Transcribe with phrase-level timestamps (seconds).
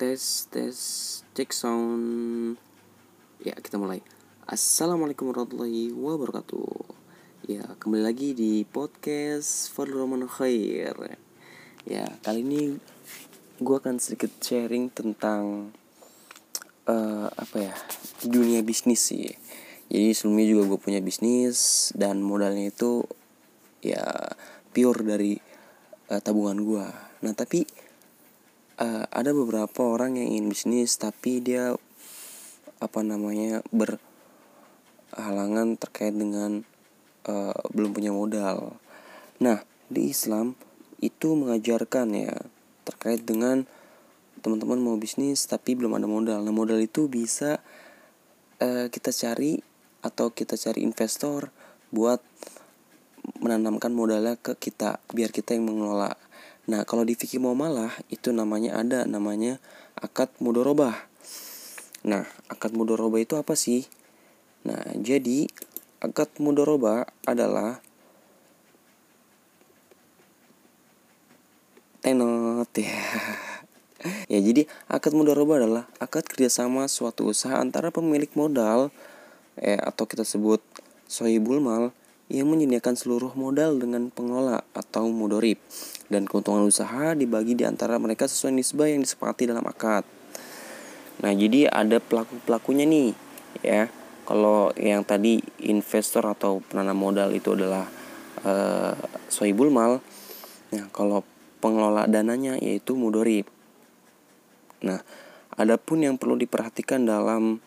[0.00, 0.76] Tes tes
[1.36, 2.56] cek sound.
[3.36, 4.00] Ya kita mulai.
[4.48, 6.72] Assalamualaikum warahmatullahi wabarakatuh.
[7.52, 10.96] Ya kembali lagi di podcast Fadlur Rahman Khair.
[11.84, 12.80] Ya kali ini
[13.60, 15.68] gue akan sedikit sharing tentang
[16.88, 17.76] uh, Apa ya
[18.24, 19.28] Dunia bisnis sih.
[19.92, 23.04] Jadi sebelumnya juga gue punya bisnis Dan modalnya itu
[23.84, 24.00] Ya
[24.72, 25.51] pure dari
[26.12, 26.86] uh, tabungan gue
[27.22, 27.62] Nah tapi
[28.82, 31.78] uh, ada beberapa orang yang ingin bisnis tapi dia
[32.82, 36.66] apa namanya berhalangan terkait dengan
[37.30, 38.74] uh, belum punya modal.
[39.38, 40.58] Nah di Islam
[40.98, 42.34] itu mengajarkan ya
[42.82, 43.62] terkait dengan
[44.42, 46.42] teman-teman mau bisnis tapi belum ada modal.
[46.42, 47.62] Nah modal itu bisa
[48.58, 49.62] uh, kita cari
[50.02, 51.54] atau kita cari investor
[51.94, 52.18] buat
[53.42, 56.14] menanamkan modalnya ke kita biar kita yang mengelola
[56.62, 59.58] Nah, kalau di fikih muamalah itu namanya ada namanya
[59.98, 60.94] akad mudorobah.
[62.06, 63.90] Nah, akad mudorobah itu apa sih?
[64.62, 65.50] Nah, jadi
[65.98, 67.82] akad mudorobah adalah
[71.98, 73.02] tenot ya.
[74.30, 78.94] ya, jadi akad mudorobah adalah akad kerjasama suatu usaha antara pemilik modal
[79.58, 80.62] eh, atau kita sebut
[81.10, 81.90] sohibul mal
[82.30, 85.58] yang menyediakan seluruh modal dengan pengelola atau mudorib
[86.12, 90.06] dan keuntungan usaha dibagi di antara mereka sesuai nisbah yang disepakati dalam akad.
[91.22, 93.10] Nah, jadi ada pelaku-pelakunya nih,
[93.62, 93.86] ya.
[94.22, 97.90] Kalau yang tadi investor atau penanam modal itu adalah
[98.46, 98.94] uh,
[99.26, 99.98] sohibul mal,
[100.70, 101.26] nah kalau
[101.58, 103.50] pengelola dananya yaitu mudorib.
[104.82, 105.02] Nah,
[105.58, 107.58] adapun yang perlu diperhatikan dalam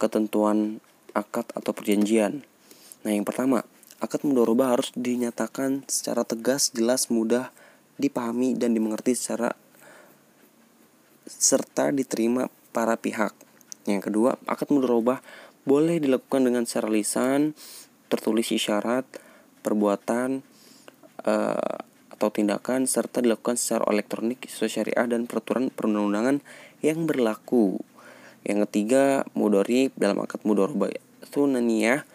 [0.00, 0.80] ketentuan
[1.12, 2.44] akad atau perjanjian.
[3.08, 3.64] Nah, yang pertama,
[3.98, 7.50] Akad mudoroba harus dinyatakan secara tegas, jelas, mudah
[7.98, 9.58] dipahami dan dimengerti secara
[11.26, 13.34] serta diterima para pihak.
[13.90, 15.18] Yang kedua, akad mudoroba
[15.66, 17.58] boleh dilakukan dengan secara lisan,
[18.06, 19.02] tertulis isyarat,
[19.66, 20.46] perbuatan,
[21.26, 21.76] uh,
[22.14, 26.38] atau tindakan serta dilakukan secara elektronik sesuai syariah dan peraturan perundang-undangan
[26.86, 27.82] yang berlaku.
[28.46, 32.06] Yang ketiga, mudorib dalam akad mudoroba itu naniyah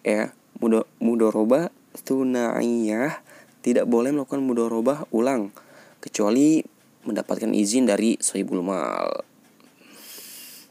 [0.00, 1.72] ya mudo mudoroba
[2.04, 3.20] tunaiyah
[3.60, 5.52] tidak boleh melakukan mudoroba ulang
[6.00, 6.64] kecuali
[7.04, 9.24] mendapatkan izin dari sohibul mal.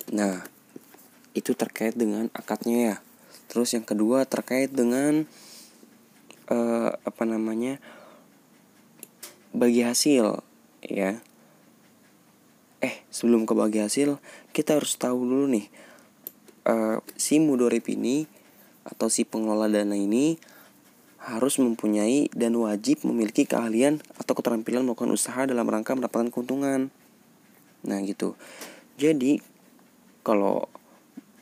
[0.10, 0.42] Nah,
[1.38, 2.96] itu terkait dengan akadnya ya.
[3.50, 5.26] Terus yang kedua terkait dengan
[6.50, 7.78] uh, apa namanya?
[9.50, 10.46] bagi hasil
[10.86, 11.18] ya.
[12.80, 14.22] Eh, sebelum ke bagi hasil,
[14.56, 15.68] kita harus tahu dulu nih
[16.70, 18.24] uh, si mudorib ini
[18.86, 20.40] atau si pengelola dana ini
[21.20, 26.88] harus mempunyai dan wajib memiliki keahlian atau keterampilan melakukan usaha dalam rangka mendapatkan keuntungan.
[27.84, 28.40] Nah gitu.
[28.96, 29.44] Jadi
[30.24, 30.72] kalau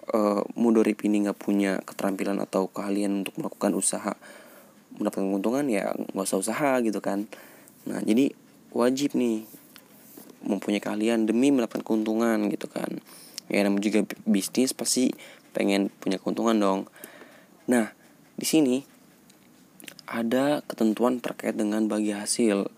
[0.10, 0.20] e,
[0.58, 4.14] mudorip ini nggak punya keterampilan atau keahlian untuk melakukan usaha
[4.98, 7.30] mendapatkan keuntungan ya nggak usah usaha gitu kan.
[7.86, 8.34] Nah jadi
[8.74, 9.46] wajib nih
[10.42, 12.98] mempunyai keahlian demi mendapatkan keuntungan gitu kan.
[13.48, 15.14] Ya namun juga bisnis pasti
[15.54, 16.82] pengen punya keuntungan dong.
[17.68, 17.92] Nah,
[18.40, 18.80] di sini
[20.08, 22.72] ada ketentuan terkait dengan bagi hasil.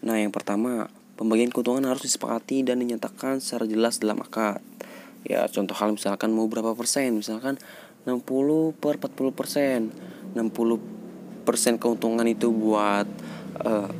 [0.00, 0.88] Nah, yang pertama,
[1.20, 4.64] pembagian keuntungan harus disepakati dan dinyatakan secara jelas dalam akad.
[5.28, 7.60] Ya, contoh hal misalkan mau berapa persen, misalkan
[8.08, 9.92] 60 per 40 persen.
[10.32, 13.04] 60 persen keuntungan itu buat
[13.60, 13.92] uh,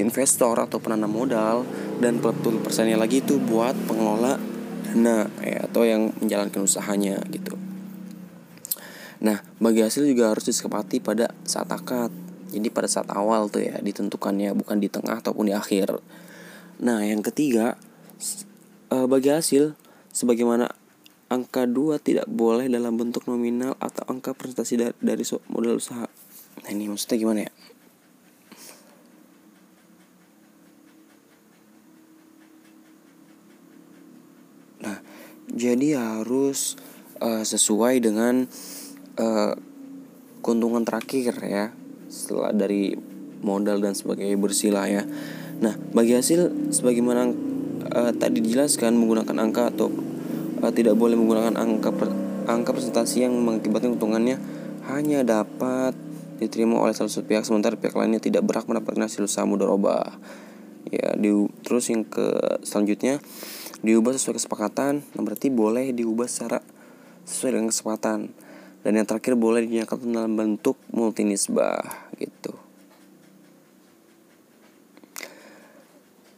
[0.00, 1.68] investor atau penanam modal
[2.00, 4.40] dan 40 persennya lagi itu buat pengelola
[4.88, 7.69] dana ya, atau yang menjalankan usahanya gitu.
[9.20, 12.08] Nah, bagi hasil juga harus disepakati pada saat akad.
[12.50, 16.00] Jadi pada saat awal tuh ya ditentukannya bukan di tengah ataupun di akhir.
[16.80, 17.76] Nah, yang ketiga,
[18.90, 19.76] eh, bagi hasil
[20.10, 20.72] sebagaimana
[21.30, 26.08] angka 2 tidak boleh dalam bentuk nominal atau angka presentasi dari, dari modal usaha.
[26.64, 27.52] Nah, ini maksudnya gimana ya?
[34.80, 34.98] Nah,
[35.52, 36.74] jadi harus
[37.20, 38.48] uh, sesuai dengan
[39.20, 39.52] uh,
[40.40, 41.76] keuntungan terakhir ya
[42.08, 42.96] setelah dari
[43.44, 45.04] modal dan sebagainya bersila ya.
[45.60, 47.28] Nah, bagi hasil sebagaimana
[47.92, 49.92] uh, tadi dijelaskan menggunakan angka atau
[50.64, 52.08] uh, tidak boleh menggunakan angka per,
[52.48, 54.40] angka presentasi yang mengakibatkan keuntungannya
[54.88, 55.92] hanya dapat
[56.40, 60.16] diterima oleh salah satu pihak sementara pihak lainnya tidak berhak mendapatkan hasil usaha mudoroba.
[60.88, 61.28] Ya, di,
[61.60, 63.20] terus yang ke selanjutnya
[63.84, 66.64] diubah sesuai kesepakatan, nah berarti boleh diubah secara
[67.28, 68.32] sesuai dengan kesepakatan
[68.80, 72.56] dan yang terakhir boleh dinyatakan dalam bentuk multinisbah gitu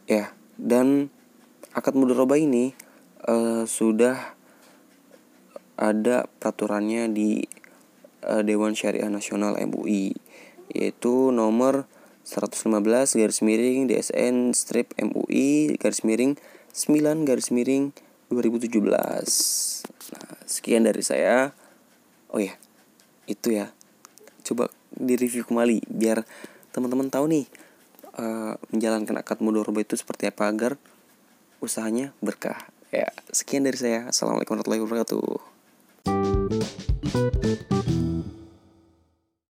[0.07, 1.07] ya dan
[1.71, 2.75] akad mudoroba ini
[3.25, 4.35] uh, sudah
[5.79, 7.43] ada peraturannya di
[8.27, 10.13] uh, Dewan Syariah Nasional MUI
[10.71, 11.89] yaitu nomor
[12.23, 16.39] 115 garis miring DSN strip MUI garis miring
[16.71, 17.91] 9 garis miring
[18.31, 18.81] 2017.
[18.89, 21.53] Nah, sekian dari saya
[22.33, 22.57] oh ya
[23.29, 23.71] itu ya.
[24.43, 26.27] Coba di review kembali biar
[26.75, 27.45] teman-teman tahu nih
[28.19, 30.75] uh, menjalankan akad mudoroba itu seperti apa agar
[31.63, 32.67] usahanya berkah.
[32.91, 34.11] Ya sekian dari saya.
[34.11, 37.52] Assalamualaikum warahmatullahi wabarakatuh